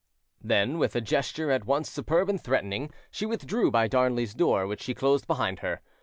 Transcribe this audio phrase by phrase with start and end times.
[0.43, 4.81] Then, with a gesture at once superb and threatening, she withdrew by Darnley's door, which
[4.81, 5.83] she closed behind her.